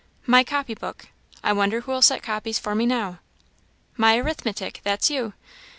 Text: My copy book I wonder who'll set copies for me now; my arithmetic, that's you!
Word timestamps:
My 0.25 0.43
copy 0.43 0.73
book 0.73 1.09
I 1.43 1.53
wonder 1.53 1.81
who'll 1.81 2.01
set 2.01 2.23
copies 2.23 2.57
for 2.57 2.73
me 2.73 2.87
now; 2.87 3.19
my 3.97 4.17
arithmetic, 4.17 4.81
that's 4.83 5.11
you! 5.11 5.33